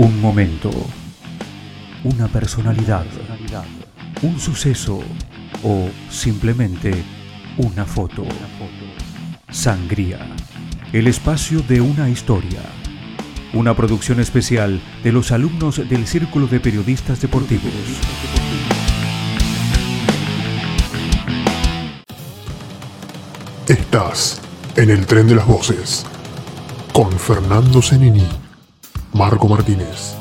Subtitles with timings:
[0.00, 0.70] Un momento,
[2.04, 3.04] una personalidad,
[4.22, 5.00] un suceso
[5.62, 7.04] o simplemente
[7.58, 8.24] una foto.
[9.50, 10.20] Sangría,
[10.94, 12.62] el espacio de una historia.
[13.52, 17.70] Una producción especial de los alumnos del Círculo de Periodistas Deportivos.
[23.68, 24.40] Estás
[24.76, 26.06] en el tren de las voces
[26.94, 28.26] con Fernando Zenini,
[29.12, 30.14] Marco Martínez,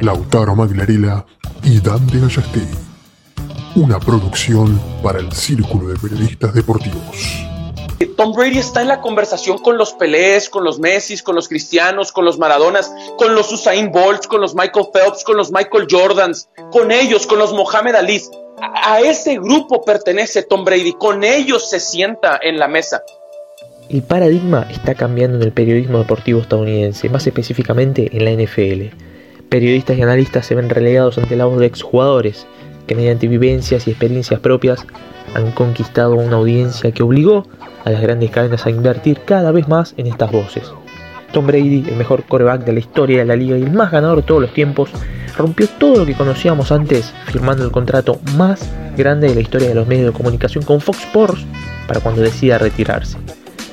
[0.00, 1.24] Lautaro Maglarela
[1.62, 2.76] y Dante Gallastegui.
[3.74, 7.46] Una producción para el Círculo de Periodistas Deportivos.
[8.16, 12.12] Tom Brady está en la conversación con los Pelés, con los Messi, con los Cristianos,
[12.12, 16.48] con los Maradonas, con los Usain Bolts, con los Michael Phelps, con los Michael Jordans,
[16.72, 18.22] con ellos, con los Mohamed Ali.
[18.58, 23.02] A, ese grupo pertenece Tom Brady, con ellos se sienta en la mesa.
[23.88, 28.96] El paradigma está cambiando en el periodismo deportivo estadounidense, más específicamente en la NFL.
[29.48, 32.48] Periodistas y analistas se ven relegados ante la voz de exjugadores,
[32.88, 34.84] que mediante vivencias y experiencias propias
[35.34, 37.46] han conquistado una audiencia que obligó
[37.84, 40.64] a las grandes cadenas a invertir cada vez más en estas voces.
[41.32, 44.16] Tom Brady, el mejor coreback de la historia de la liga y el más ganador
[44.16, 44.90] de todos los tiempos,
[45.38, 49.76] rompió todo lo que conocíamos antes, firmando el contrato más grande de la historia de
[49.76, 51.46] los medios de comunicación con Fox Sports
[51.86, 53.16] para cuando decida retirarse.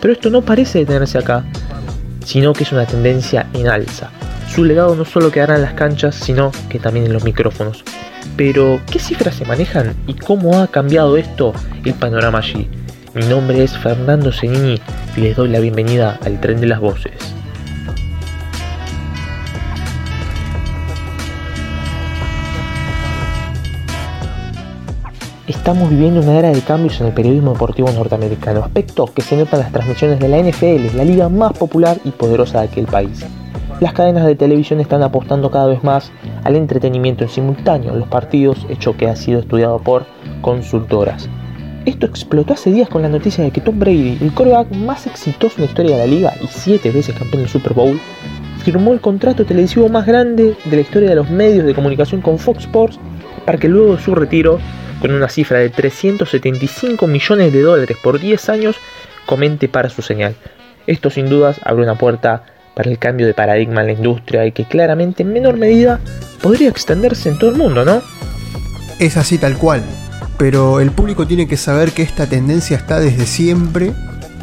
[0.03, 1.45] Pero esto no parece detenerse acá,
[2.25, 4.09] sino que es una tendencia en alza.
[4.53, 7.85] Su legado no solo quedará en las canchas, sino que también en los micrófonos.
[8.35, 11.53] Pero, ¿qué cifras se manejan y cómo ha cambiado esto
[11.85, 12.67] el panorama allí?
[13.13, 14.81] Mi nombre es Fernando Zenini
[15.15, 17.13] y les doy la bienvenida al tren de las voces.
[25.45, 29.57] Estamos viviendo una era de cambios en el periodismo deportivo norteamericano, aspecto que se nota
[29.57, 33.25] en las transmisiones de la NFL, la liga más popular y poderosa de aquel país.
[33.81, 36.13] Las cadenas de televisión están apostando cada vez más
[36.45, 40.05] al entretenimiento en simultáneo los partidos, hecho que ha sido estudiado por
[40.39, 41.27] consultoras.
[41.83, 45.55] Esto explotó hace días con la noticia de que Tom Brady, el quarterback más exitoso
[45.57, 47.99] en la historia de la liga y siete veces campeón del Super Bowl,
[48.59, 52.39] firmó el contrato televisivo más grande de la historia de los medios de comunicación con
[52.39, 52.97] Fox Sports
[53.45, 54.59] para que luego de su retiro,
[55.03, 58.77] con una cifra de 375 millones de dólares por 10 años,
[59.25, 60.33] comente para su señal.
[60.87, 64.53] Esto sin dudas abre una puerta para el cambio de paradigma en la industria y
[64.53, 65.99] que claramente en menor medida
[66.41, 68.01] podría extenderse en todo el mundo, ¿no?
[68.97, 69.83] Es así tal cual,
[70.37, 73.91] pero el público tiene que saber que esta tendencia está desde siempre,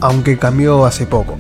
[0.03, 1.39] aunque cambió hace poco.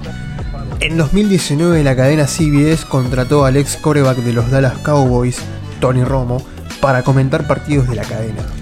[0.81, 5.42] En 2019 la cadena CBS contrató al ex coreback de los Dallas Cowboys,
[5.78, 6.42] Tony Romo,
[6.81, 8.59] para comentar partidos de la cadena.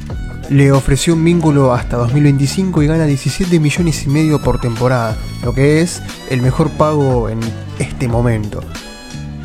[0.50, 5.14] Le ofreció un vínculo hasta 2025 y gana 17 millones y medio por temporada,
[5.44, 6.00] lo que es
[6.30, 7.38] el mejor pago en
[7.78, 8.60] este momento.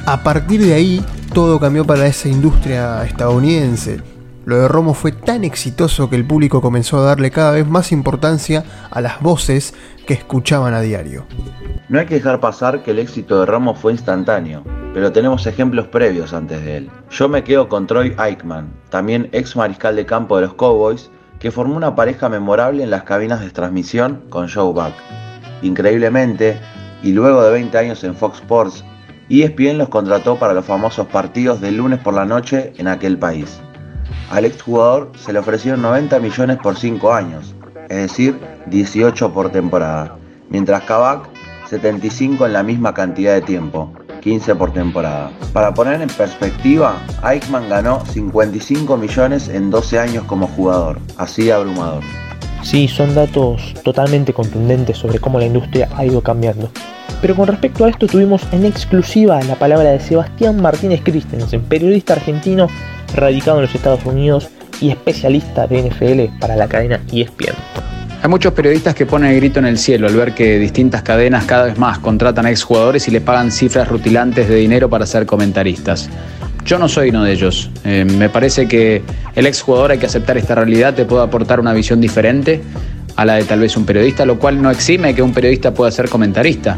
[0.06, 4.00] A partir de ahí, todo cambió para esa industria estadounidense.
[4.46, 7.92] Lo de Romo fue tan exitoso que el público comenzó a darle cada vez más
[7.92, 9.74] importancia a las voces
[10.06, 11.26] que escuchaban a diario.
[11.90, 15.88] No hay que dejar pasar que el éxito de Romo fue instantáneo pero tenemos ejemplos
[15.88, 16.90] previos antes de él.
[17.10, 21.52] Yo me quedo con Troy Aikman, también ex mariscal de campo de los Cowboys, que
[21.52, 24.94] formó una pareja memorable en las cabinas de transmisión con Joe Buck.
[25.64, 26.60] Increíblemente,
[27.02, 28.86] y luego de 20 años en Fox Sports,
[29.30, 33.60] ESPN los contrató para los famosos partidos de lunes por la noche en aquel país.
[34.30, 37.54] Al exjugador se le ofrecieron 90 millones por 5 años,
[37.90, 40.18] es decir, 18 por temporada,
[40.50, 41.30] mientras Kavak
[41.70, 43.92] 75 en la misma cantidad de tiempo,
[44.22, 45.32] 15 por temporada.
[45.52, 52.04] Para poner en perspectiva, Eichmann ganó 55 millones en 12 años como jugador, así abrumador.
[52.62, 56.70] Sí, son datos totalmente contundentes sobre cómo la industria ha ido cambiando.
[57.22, 62.14] Pero con respecto a esto tuvimos en exclusiva la palabra de Sebastián Martínez Christensen, periodista
[62.14, 62.68] argentino
[63.14, 64.50] radicado en los Estados Unidos
[64.82, 67.56] y especialista de NFL para la cadena ESPN.
[68.22, 71.44] Hay muchos periodistas que ponen el grito en el cielo al ver que distintas cadenas
[71.44, 75.26] cada vez más contratan a exjugadores y le pagan cifras rutilantes de dinero para ser
[75.26, 76.10] comentaristas.
[76.66, 77.70] Yo no soy uno de ellos.
[77.84, 79.02] Eh, me parece que
[79.36, 82.62] el exjugador hay que aceptar esta realidad, te puede aportar una visión diferente
[83.18, 85.92] a la de tal vez un periodista, lo cual no exime que un periodista pueda
[85.92, 86.78] ser comentarista.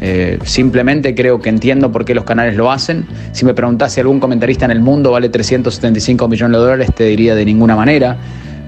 [0.00, 3.06] Eh, simplemente creo que entiendo por qué los canales lo hacen.
[3.32, 7.04] Si me preguntase si algún comentarista en el mundo vale 375 millones de dólares, te
[7.04, 8.16] diría de ninguna manera.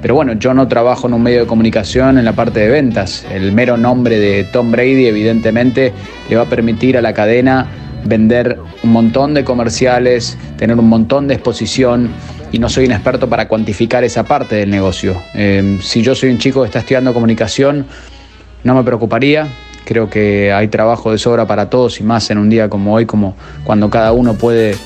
[0.02, 3.26] Pero bueno, yo no trabajo en un medio de comunicación en la parte de ventas.
[3.30, 5.92] El mero nombre de Tom Brady evidentemente
[6.28, 7.66] le va a permitir a la cadena
[8.04, 12.08] vender un montón de comerciales, tener un montón de exposición
[12.50, 15.20] y no soy un experto para cuantificar esa parte del negocio.
[15.34, 17.86] Em, si yo soy un chico que está estudiando comunicación,
[18.64, 19.48] no me preocuparía.
[19.84, 23.06] Creo que hay trabajo de sobra para todos y más en un día como hoy,
[23.06, 24.76] como cuando cada uno puede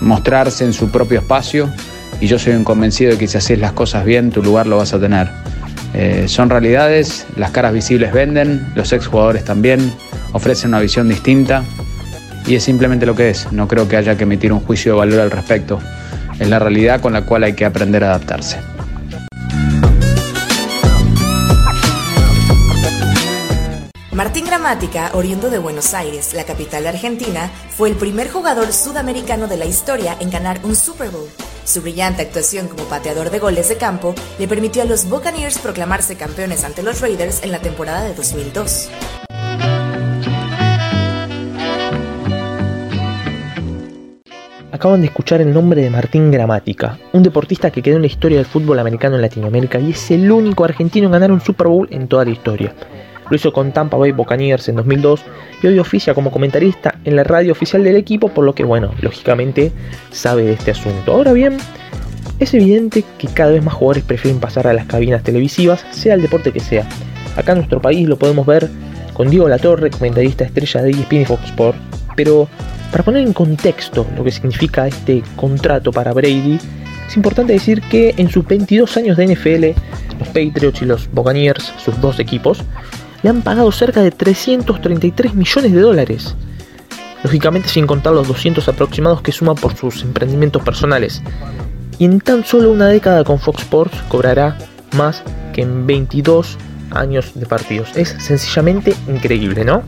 [0.00, 1.68] mostrarse en su propio espacio
[2.20, 4.76] y yo soy un convencido de que si haces las cosas bien, tu lugar lo
[4.76, 5.28] vas a tener.
[5.94, 9.92] Eh, son realidades, las caras visibles venden, los exjugadores también
[10.32, 11.64] ofrecen una visión distinta
[12.46, 13.50] y es simplemente lo que es.
[13.52, 15.80] No creo que haya que emitir un juicio de valor al respecto.
[16.38, 18.58] Es la realidad con la cual hay que aprender a adaptarse.
[24.20, 29.46] Martín Gramática, oriundo de Buenos Aires, la capital de Argentina, fue el primer jugador sudamericano
[29.48, 31.26] de la historia en ganar un Super Bowl.
[31.64, 36.16] Su brillante actuación como pateador de goles de campo le permitió a los Buccaneers proclamarse
[36.16, 38.90] campeones ante los Raiders en la temporada de 2002.
[44.70, 48.36] Acaban de escuchar el nombre de Martín Gramática, un deportista que quedó en la historia
[48.36, 51.88] del fútbol americano en Latinoamérica y es el único argentino en ganar un Super Bowl
[51.90, 52.74] en toda la historia.
[53.30, 55.22] Lo hizo con Tampa Bay Buccaneers en 2002
[55.62, 58.92] y hoy oficia como comentarista en la radio oficial del equipo, por lo que, bueno,
[59.00, 59.72] lógicamente
[60.10, 61.12] sabe de este asunto.
[61.12, 61.56] Ahora bien,
[62.40, 66.22] es evidente que cada vez más jugadores prefieren pasar a las cabinas televisivas, sea el
[66.22, 66.88] deporte que sea.
[67.36, 68.68] Acá en nuestro país lo podemos ver
[69.12, 71.78] con Diego Latorre, comentarista estrella de ESPN y Fox Sports,
[72.16, 72.48] pero
[72.90, 76.58] para poner en contexto lo que significa este contrato para Brady,
[77.06, 79.80] es importante decir que en sus 22 años de NFL,
[80.18, 82.64] los Patriots y los Buccaneers, sus dos equipos,
[83.22, 86.36] le han pagado cerca de 333 millones de dólares.
[87.22, 91.22] Lógicamente sin contar los 200 aproximados que suma por sus emprendimientos personales.
[91.98, 94.56] Y en tan solo una década con Fox Sports cobrará
[94.96, 95.22] más
[95.52, 96.56] que en 22
[96.92, 97.94] años de partidos.
[97.96, 99.82] Es sencillamente increíble, ¿no?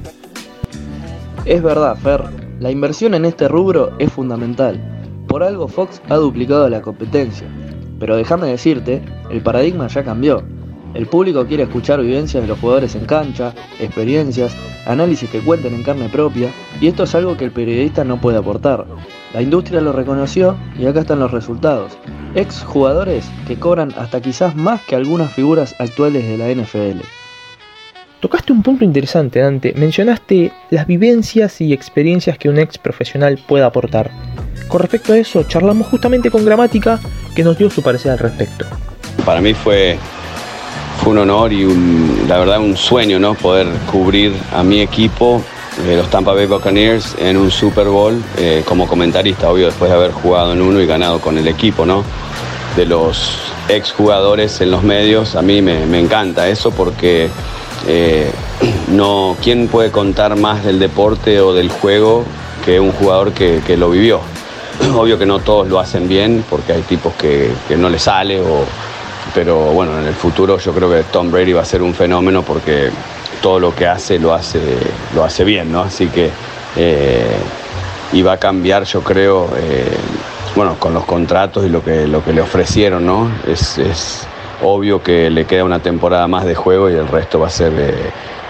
[1.44, 2.22] Es verdad, Fer.
[2.60, 4.80] La inversión en este rubro es fundamental.
[5.26, 7.48] Por algo Fox ha duplicado la competencia.
[7.98, 10.44] Pero déjame decirte, el paradigma ya cambió.
[10.94, 14.54] El público quiere escuchar vivencias de los jugadores en cancha, experiencias,
[14.86, 16.50] análisis que cuenten en carne propia,
[16.80, 18.84] y esto es algo que el periodista no puede aportar.
[19.32, 21.92] La industria lo reconoció y acá están los resultados.
[22.34, 27.00] Ex jugadores que cobran hasta quizás más que algunas figuras actuales de la NFL.
[28.20, 29.72] Tocaste un punto interesante, Dante.
[29.74, 34.10] Mencionaste las vivencias y experiencias que un ex profesional puede aportar.
[34.68, 37.00] Con respecto a eso, charlamos justamente con Gramática,
[37.34, 38.64] que nos dio su parecer al respecto.
[39.24, 39.98] Para mí fue
[41.02, 41.66] fue un honor y
[42.28, 43.34] la verdad un sueño, ¿no?
[43.34, 45.42] Poder cubrir a mi equipo,
[45.84, 49.96] eh, los Tampa Bay Buccaneers, en un Super Bowl eh, como comentarista, obvio, después de
[49.96, 52.04] haber jugado en uno y ganado con el equipo, ¿no?
[52.76, 53.36] De los
[53.68, 57.28] ex jugadores en los medios, a mí me, encanta eso porque
[57.88, 58.30] eh,
[58.88, 62.24] no, ¿quién puede contar más del deporte o del juego
[62.64, 64.20] que un jugador que, lo vivió?
[64.94, 68.40] Obvio que no todos lo hacen bien porque hay tipos que, que no les sale
[68.40, 68.64] o
[69.34, 72.42] pero bueno, en el futuro yo creo que Tom Brady va a ser un fenómeno
[72.42, 72.90] porque
[73.40, 74.60] todo lo que hace lo hace,
[75.14, 75.82] lo hace bien, ¿no?
[75.82, 76.30] Así que
[76.76, 77.36] eh,
[78.12, 79.96] y va a cambiar, yo creo, eh,
[80.54, 83.30] bueno, con los contratos y lo que, lo que le ofrecieron, ¿no?
[83.46, 84.26] Es, es,
[84.64, 87.72] obvio que le queda una temporada más de juego y el resto va a ser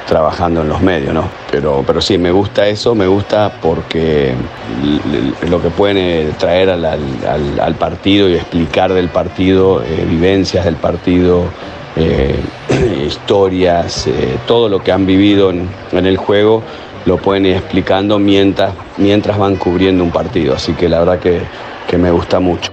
[0.06, 1.28] trabajando en los medios, ¿no?
[1.50, 4.34] Pero, pero sí, me gusta eso, me gusta porque
[5.49, 11.44] lo que pueden eh, traer al, partido y explicar del partido, eh, vivencias del partido,
[11.96, 12.37] eh,
[13.06, 14.08] historias,
[14.46, 16.62] todo lo que han vivido en, el juego,
[17.04, 20.54] lo pueden ir explicando mientras, mientras van cubriendo un partido.
[20.54, 21.40] Así que la verdad que,
[21.88, 22.73] que me gusta mucho.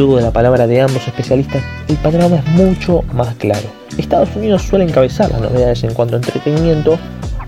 [0.00, 3.68] Luego de la palabra de ambos especialistas, el panorama es mucho más claro.
[3.98, 6.98] Estados Unidos suele encabezar las novedades en cuanto a entretenimiento,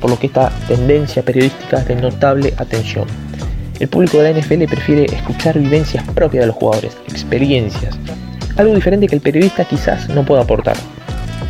[0.03, 3.07] por lo que esta tendencia periodística es de notable atención.
[3.81, 7.99] El público de la NFL prefiere escuchar vivencias propias de los jugadores, experiencias,
[8.59, 10.77] algo diferente que el periodista quizás no pueda aportar.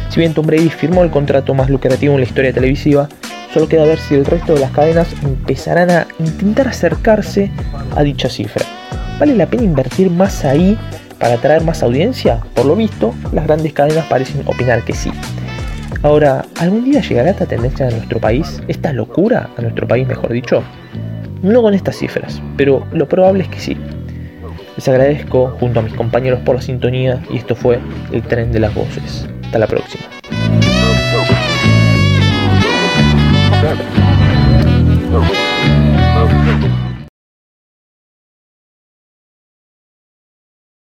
[0.08, 3.08] Si bien Tom Brady firmó el contrato más lucrativo en la historia televisiva,
[3.52, 7.50] solo queda ver si el resto de las cadenas empezarán a intentar acercarse
[7.96, 8.64] a dicha cifra.
[9.22, 10.76] ¿Vale la pena invertir más ahí
[11.20, 12.40] para atraer más audiencia?
[12.56, 15.12] Por lo visto, las grandes cadenas parecen opinar que sí.
[16.02, 18.60] Ahora, ¿algún día llegará esta tendencia a nuestro país?
[18.66, 20.64] ¿Esta locura a nuestro país, mejor dicho?
[21.40, 23.76] No con estas cifras, pero lo probable es que sí.
[24.74, 27.78] Les agradezco junto a mis compañeros por la sintonía y esto fue
[28.10, 29.28] el tren de las voces.
[29.44, 30.02] Hasta la próxima.